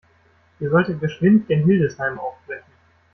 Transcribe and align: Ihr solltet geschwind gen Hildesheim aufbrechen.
Ihr 0.59 0.71
solltet 0.71 0.99
geschwind 0.99 1.47
gen 1.47 1.63
Hildesheim 1.63 2.19
aufbrechen. 2.19 2.71